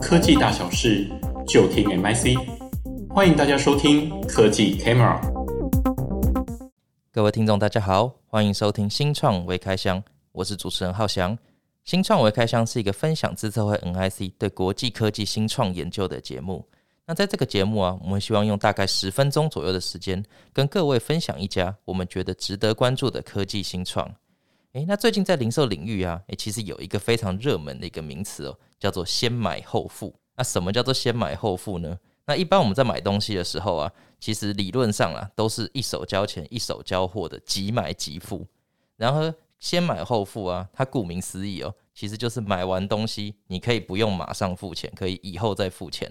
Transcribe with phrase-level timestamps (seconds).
[0.00, 1.06] 科技大小事
[1.46, 2.34] 就听 MIC，
[3.10, 5.20] 欢迎大家收听科技 Camera。
[7.12, 11.36] 各位听众，大家好，欢迎收听新创微开箱，我是主持人浩翔。
[11.84, 16.66] 新创微开箱是一个分享自策会 NIC 对国际科技新创研究的节目。
[17.04, 20.24] 那在这个节目啊，我们希望用大概十分钟左右的时间，
[20.54, 24.10] 跟各位分享一家我们觉得值得关注的科技新创。
[24.72, 30.14] 诶，那最近在零售领域啊，诶，其实有一个非常热门的一个名词哦，叫做先买后付。
[30.36, 31.98] 那什么叫做先买后付呢？
[32.24, 38.46] 那一般我们在买东西的时候啊，其实理论上啊，都是一手交钱一手交货的，即买即付。
[38.96, 46.08] 然后先买后付啊，它顾名思义哦，其实就是买完东西，你可以不用马上付钱，可以以后再付钱。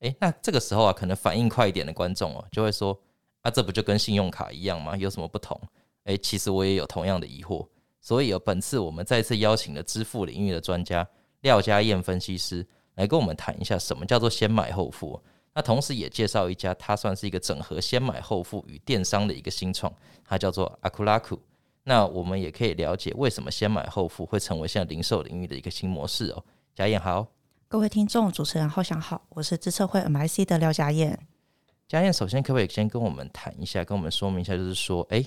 [0.00, 2.98] 诶，那这个时候啊，可能反应快一点的观众哦，就会说
[3.42, 4.96] 啊，这不就跟信用卡一样吗？
[4.96, 5.58] 有什么不同？
[6.04, 7.64] 诶，其实我也有同样的疑惑。
[8.02, 11.08] 所以有本次我们再次邀请了支付领域的专家
[11.42, 12.66] 廖家燕分析师
[12.96, 15.18] 来跟我们谈一下什么叫做先买后付。
[15.54, 19.92] 那同时也介绍一家它算是一个整合先买后付与电商的一个新创，
[20.24, 21.38] 它叫做 Akulaku。
[21.84, 26.44] 那我们也可以了解为什么先买后付会成为现在零售领域的一个新模式哦。
[26.74, 27.28] 家燕好，
[27.68, 31.18] 各位听众，主持人浩翔好，我是资策会 MIC 的廖家燕。
[31.86, 35.24] 家燕首先可不可以先跟我们谈一下，跟我们说明一下，就是说，哎。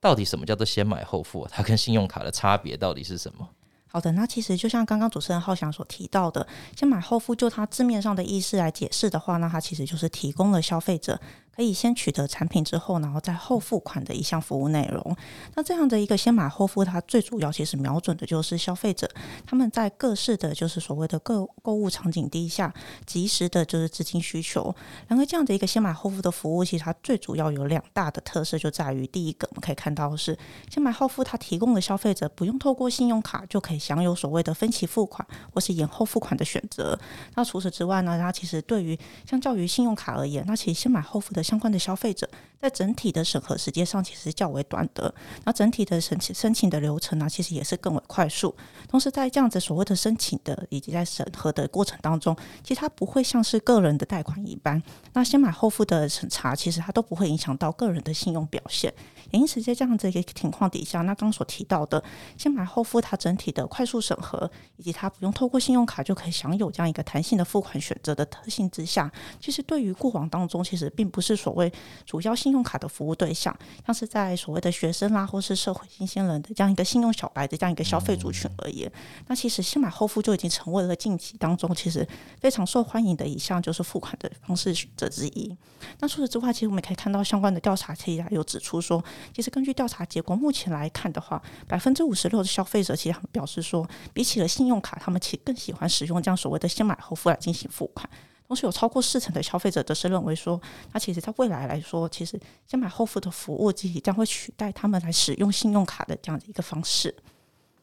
[0.00, 1.46] 到底什么叫做先买后付？
[1.50, 3.48] 它跟信用卡的差别到底是什么？
[3.88, 11.18] 好的，那其实就像刚刚主持人浩翔所提到的，先买后付，就它字面上的意思来解释的话，那它其实就是提供了消费者。
[11.56, 15.16] 可以先取得产品之后，然后再后付款的一项服务内容。
[15.54, 19.10] 那这样的一个先买后付，它最主要其实瞄准的就是消费者
[19.46, 22.72] 他们在各式的就是所谓的购购物场景底下，
[23.06, 24.74] 及时的就是资金需求。
[25.08, 30.38] 然后这样的一个先买后付的服务，其实它最主要有两大的特色，就在于第一个，我们可以看到是
[30.70, 36.98] 先买后付，它提供的消费者不用透过信用卡就可以享有所谓的分期付款或是延后付款的选择。
[37.34, 42.28] 那除此之外呢，它其实对于相较于信用卡而言，那其实先买后付的相关的消费者，
[42.60, 45.14] 在整体的审核时间上其实较为短的，
[45.44, 48.54] 那整体的申请申请的流程呢，其实也是更为快速。
[48.88, 54.82] 同时，在这样子所谓的申请的以及在审核的过程当中，其实它不会像是个人的贷款一般，
[55.12, 58.92] 那先买后付的审查，其实它都不会影响到个人的信用表现。
[59.30, 62.02] 也因此，在这样子一个情况底下，那刚所提到的
[62.38, 71.70] 先买后付，它整体的快速审核，以及它不用透过信用卡就可以享有这样一个弹性的付款选择的特性之下，其实对于过往当中，其实并不是所谓
[72.04, 73.52] 主要信用卡的服务对象，
[73.84, 78.88] 像是在所谓的学生啦，或是社会新鲜人的这样一个信用小白的这样一个消费族群而言，
[79.26, 82.06] 那其实先买后付就已经成为了近期当中其实
[82.38, 85.56] 非常受欢迎的一项就是付款的方式选择之一。
[85.98, 93.84] 那除此之外，其实我们可以看到相关的调查其实有指出说，其实根据调查结果，目前来看的话，百分之五十六的消费者其实他们表示说，
[94.14, 98.08] 比起了信用卡，他们其实更喜欢使用这样所谓的先买后付来进行付款。
[98.46, 100.60] 同时，有超过四成的消费者则是认为说，
[100.92, 107.14] 那其实在未来来说，其实先买后付的服务机将会取代他们来使用信用卡的这样的一个方式。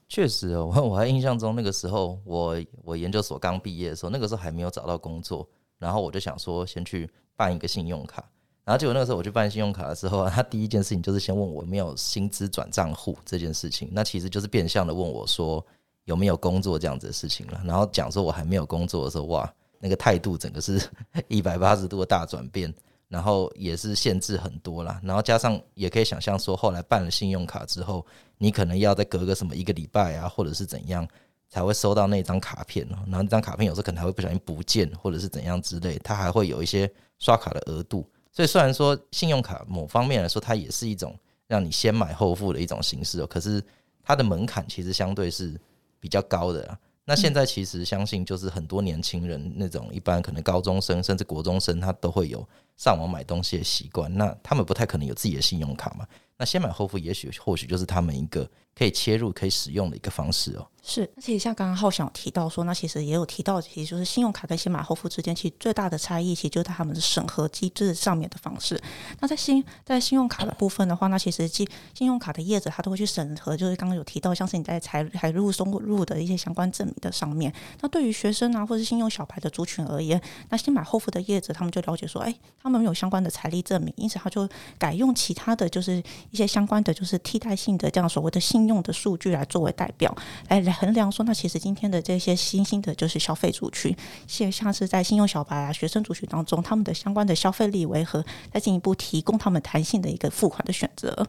[0.07, 5.47] 确实哦，我 我还印象中那个时候，我我研究所刚毕业的时候，那个时候还没有找到工作，
[5.79, 8.23] 然后我就想说先去办一个信用卡。
[8.63, 15.65] 然后结果那个时候我去办信用卡的时候，他第一件事情就是先问我有没有薪资转账户这件事情，那其实就是变相的问我说
[16.05, 17.61] 有没有工作这样子的事情了。
[17.65, 19.53] 然后讲说我还没有工作的时候，哇。
[19.83, 20.81] 那个态度整个是
[21.27, 22.73] 一百八十度的大转变，
[23.09, 28.05] 然后也是限制很多啦，然后加上也可以想象说，后来办了信用卡之后，
[28.37, 31.05] 你可能要再隔个什么一个礼拜啊，或者是怎样
[31.49, 36.89] 才会收到那张卡片，然后那张卡片有时候可能还会不小心不见，或者是怎样之类，它还会有一些
[37.19, 38.09] 刷卡的额度。
[38.31, 41.13] 所以虽然说信用卡某方面来说，它也是一种
[41.45, 43.61] 让你先买后付的一种形式哦，可是
[44.01, 45.59] 它的门槛其实相对是
[45.99, 46.79] 比较高的啊。
[47.05, 52.47] 那现在其实相信就是很多年轻人那种一般可能高中生甚至国中生，他都会有
[52.77, 56.07] 上网买东西的习惯，那他们不太可能有自己的信用卡嘛。
[56.37, 60.65] 那先买后付，也许或许就是他们一个可以切入、可以使用的一个方式哦。
[60.85, 68.77] 是，而且像刚刚浩翔提到说，那其实也有提到，其实就是信用卡跟先买后付之间，其实最大的差异，其实就是他们的审核机制上面的方式。
[69.21, 77.53] 那在信在信用卡的部分的话，那其实信信用卡的业者他都会去审核，就是刚刚有提到，像是你在财财入收入的一些相关证明的上面。
[77.79, 84.45] 那对于学生啊，或者信用小白的族群而言，那先买后付的业者，他们就了解说，哎，他们没有相关的财力证明，因此他就
[84.77, 90.13] 改用其他的就是一些相关的就是替代性的这样所谓的信用的数据来作为代表，
[90.49, 90.72] 来来。
[90.73, 93.95] 衡量说，那其实今天的这些新兴的，就是消费族群，
[94.27, 101.27] 现像是在信用小白啊、学生族群当中，他们的相关的消费力为何，再进一步提供他们弹性的一个付款的选择。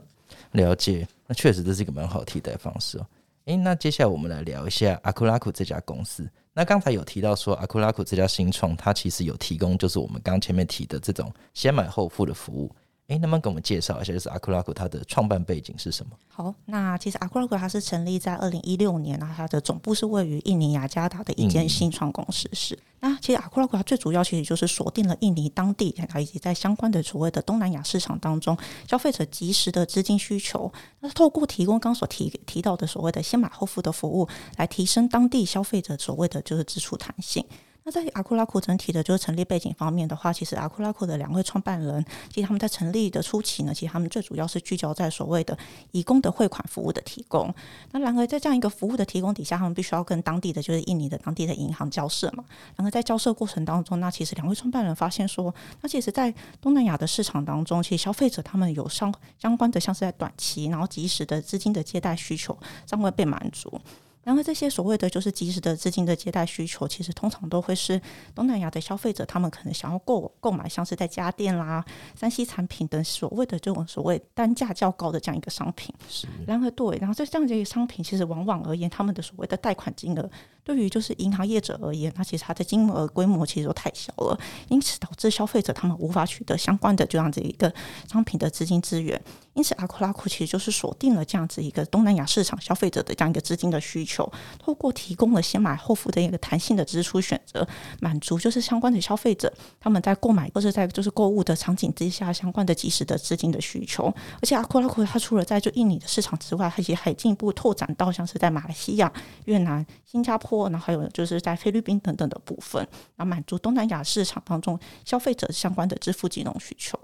[0.53, 3.07] 了解，那确实这是一个蛮好替代方式哦。
[3.47, 12.75] 诶，那接下来我们来聊一下 Akulaku 这家公司，那刚才有提到说，阿库拉库这家新创，它其实有提供就是我们刚前面提的这种先买后付的服务。
[13.09, 16.13] 诶，能不能给我们介绍一下，就是阿库拉库它的创办背景是什么？
[16.29, 22.79] 好，那其实阿库拉库它是成立在二零一六年，然后它的总部是位于印尼雅加达的一间新创公司是。
[23.01, 28.57] 那其实阿库拉库它最主要其实就是锁定了印尼当地，以及在相关的所谓的东南亚市场当中，
[28.89, 30.73] 消费者及时的资金需求。
[31.01, 37.45] 那透过提供刚所提提到的所谓的先买后付的服务，来提升当地消费者所谓的就是支出弹性。
[37.87, 45.57] 那在阿库拉库整体的，就是成立背景方面的话，其实阿库拉库的两位创办人，其实他们在成立的初期呢，其实他们最主要是聚焦在所谓的
[45.91, 47.55] 移工的汇款服务的提供。
[47.93, 52.43] 那然而在这样一个服务的提供底下，他们必须要跟当地的就是印尼的当地的银行交涉嘛。
[52.75, 62.57] 然后在交涉过程当中，那其实两位创办人发现说，那其实，在东南亚的市场当中，其实消费者他们有相相关的，像是在短期，然后及时的资金的借贷需求，
[62.87, 63.79] 尚未被满足。
[64.25, 68.01] 然后这些所谓的就是及时的资金的借贷需求，其实通常都会是
[68.35, 71.85] 东南亚的消费者，他们可能想要购购买像是在家电啦、
[72.17, 75.95] 三 C 产品等所谓的这种所谓单价较高的这样一个商品。
[76.09, 76.27] 是。
[76.47, 80.31] 然而对，然后在这样的一个商品，其实往往而言，他们的所谓的贷款金额，
[80.65, 84.39] 对于就是银行业者而言，那其实它的金额规模其实都太小了，
[84.69, 87.73] 因此导致消费者他们无法取得相关的这样子一个
[88.11, 89.21] 商品的资金资源。
[89.53, 94.29] 因此，阿库拉库其实就是锁定了这样子一个东南亚市场消费者的这样一个资金的需求，
[94.59, 97.65] 透过提供了先买后付的一个弹性的支出选择，
[98.01, 104.13] 满足就是相关的消费者他们在购买或者在就是购物的场景之下相关的及时的资金的需求。
[104.41, 109.13] 而且，阿库拉库它除了在就印尼的市场之外，它也还进一步拓展到像是在马来西亚、
[109.45, 112.83] 越南、新加坡，然后还有就是在菲律宾等等的部分，
[113.17, 116.99] 然后满足东南亚市场当中消费者相关的支付金融需求。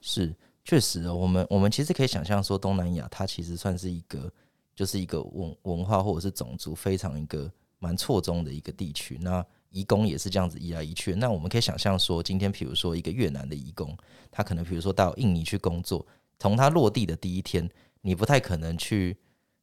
[0.00, 0.34] 是。
[0.68, 4.28] 确实，我们我们其实可以想象说，东南亚它其实算是一个，
[4.74, 9.16] 就是一个文文化或者是种族非常一个蛮错综的一个地区。
[9.20, 11.14] 那移工也是这样子移来移去。
[11.14, 13.96] 那我们可以想象说，今天比如说一个越南的移工，
[14.28, 16.04] 他可能比如说到印尼去工作，
[16.40, 17.70] 从他落地的第一天，
[18.00, 19.16] 你不太可能去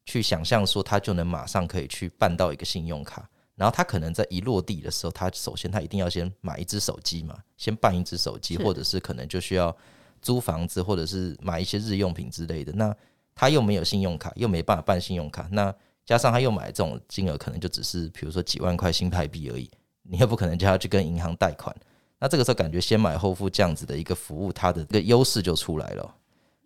[0.04, 3.28] 去想象说他就能马上可以去办到一个信用卡。
[3.56, 9.76] 然后他可能在一落地的时候，他首先他一定要先买一只手机嘛，先办一只手机，或者是可能就需要。
[10.22, 12.96] 租房子或者是买一些日用品之类的，那
[13.34, 15.70] 他又没有信用卡，又没办法办信用卡，那
[16.06, 19.70] 加上他又买这种金额可能就只是比如说几万块新台币而已，
[20.02, 21.76] 你又不可能叫他去跟银行贷款，
[22.18, 26.14] 那这个时候感觉先买后付这样子的一个服务，它的一个优势就出来了。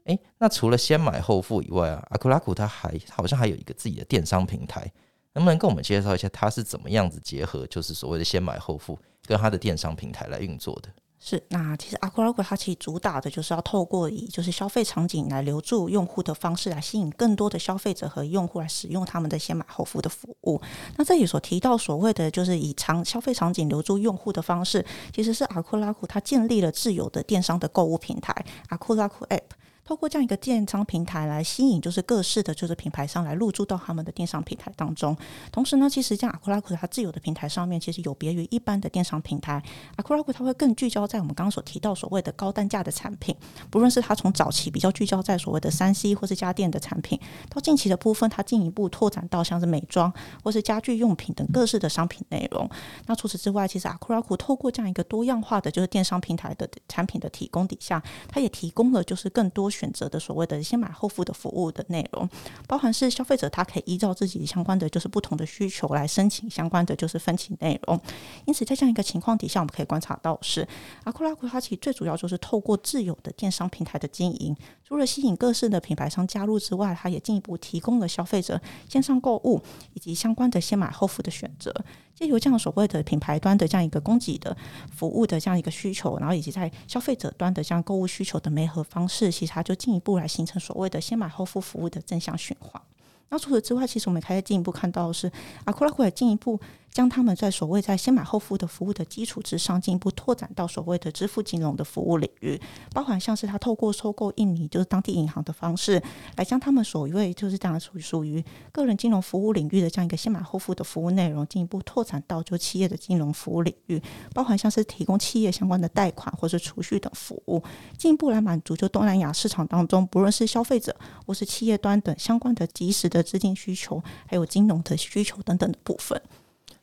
[0.08, 4.90] 诶，那除了先买后付以外啊，阿库拉库它还好像还有一个自己的电商平台，
[5.34, 10.88] 能不能跟我们介绍一下它是怎么样子结合，就是所谓的先买后付跟它的电商平台来运作的？
[11.20, 20.58] 是，那其实阿库拉库它其实主打的就是要透过以就是消费场景来留住用户的方式，来吸引更多的消费者和用户来使用他们的先买后付的服务。
[20.96, 24.82] 那这里所提到所谓的就是以长消费场景留住用户的方式，
[25.12, 28.32] 其实是阿库拉库它建立了自有的电商的购物平台
[28.68, 29.42] 阿库拉库 App。
[29.88, 35.16] 透过这样一个电商平台来吸引，就是各式的，就是品牌商来入驻到他们的电商平台当中。
[35.50, 39.62] 同时呢，其实像阿库拉库它自有的平台上面，其实有别于一般的电商平台，
[39.96, 43.34] 阿库拉库它会更聚焦在我们刚刚所提到所谓的高单价的产品。
[43.70, 47.18] 不论是它从早期比较聚焦在所谓的三 C 或是家电的产品，
[47.48, 50.12] 到近期的部分，它进一步拓展到像是美妆
[50.44, 52.68] 或是家具用品等各式的商品内容。
[53.06, 59.70] 那除此之外，其实阿库拉库透过这样一个多样化的就是电商平台的产品的提供底下，它也提供了就是更多。
[59.78, 62.28] 选择的所谓的先买后付的服务的内容，
[62.66, 68.00] 包含是消费者他可以依照自己相关的就是不同的需求来申请相关的就是分期内容。
[68.46, 70.66] 因此，在这样一个情况底下，我们可以观察到是
[71.04, 79.62] 阿库拉库它其最主要就是透过自有的电商平台的经营，除了吸引各式的品牌商加入之外，它也进一步提供了消费者线上购物
[79.94, 81.72] 以及相关的先买后付的选择。
[82.18, 84.56] 借由这样所谓的品牌端的这样一个供给的
[84.92, 92.82] 服务的这样一个需求，然后以及在消费者端的这样购物需求的媒合方式，其实它就进一步来形成所谓的先买后付服务的正向循环。
[93.28, 95.30] 那除此之外，其实我们还在进一步看到是，
[95.64, 96.58] 阿库拉库也进一步。
[96.92, 102.60] 将他们在所谓在先买后付的服务的基础之上，进一步拓展到所谓的支付金融的服务领域，
[102.92, 106.02] 包含像是他透过收购印尼就是当地银行的方式，
[106.36, 114.02] 来将他们所谓就是这样属于属于个人金融服务领域的这样一个先买后付的服务内容，进一步拓展到就企业的金融服务领域，
[114.34, 117.62] 包含像是提供企业相关的贷款或是储蓄等服务，
[117.96, 126.20] 进一步来满足就东南亚市场当中不论是消费者或是企业端等相关的即时的资金需求，还有金融的需求等等的部分。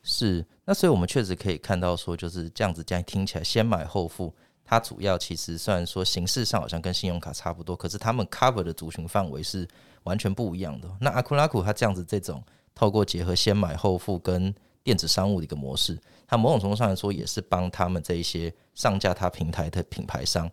[0.08, 4.32] 是，那所以我们确实可以看到说，就是这样子，这样听起来先买后付，
[4.64, 9.66] 它主要其实虽然说形式上好像跟信用卡差不多，可是他们 cover 的族群范围是
[10.04, 10.88] 完全不一样的。
[11.00, 12.40] 那阿库拉库它这样子这种
[12.72, 15.98] 透过结合先买后付跟电子商务的一个模式。
[16.28, 20.48] 它某种程度上来说，也是帮他们这一些上架它平台的品牌商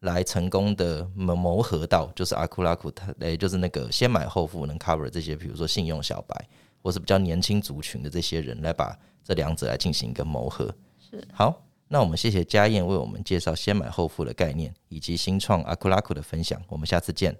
[0.00, 6.48] 来成功的谋谋合到，就是阿库拉库，它诶，就是那个先买后付能 cover 这些，比如说信用小白
[6.88, 10.74] 或是比较年轻族群的这些人，来把这两者来进行一个谋合。
[10.98, 16.58] 是好，那我们谢谢家燕为我们介绍先买后付的概念，以及新创阿库拉库的分享。
[16.66, 17.36] 我们下次见。